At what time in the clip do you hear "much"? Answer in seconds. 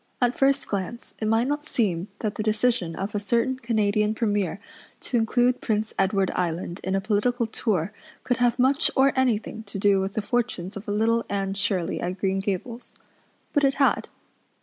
8.57-8.89